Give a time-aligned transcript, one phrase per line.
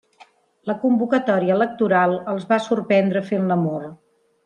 [0.69, 3.91] La convocatòria electoral els va sorprendre fent l'amor.